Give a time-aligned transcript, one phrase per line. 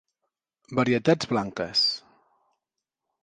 [0.79, 1.85] Varietats blanques: